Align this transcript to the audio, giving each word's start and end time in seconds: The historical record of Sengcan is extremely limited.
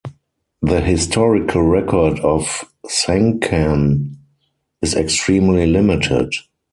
The 0.63 0.81
historical 0.81 1.61
record 1.61 2.19
of 2.21 2.65
Sengcan 2.87 4.15
is 4.81 4.95
extremely 4.95 5.67
limited. 5.67 6.33